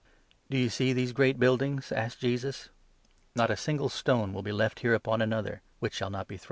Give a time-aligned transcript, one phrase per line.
[0.49, 2.69] "Do you see these great buildings?" asked 2 Jesus."
[3.35, 6.39] Not a single stone will be left here upon another, which shall not be thrown
[6.39, 6.39] down."